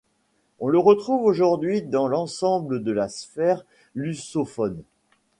[0.57, 3.63] On le retrouve aujourd'hui dans l'ensemble de la sphère
[3.93, 4.81] lusophone.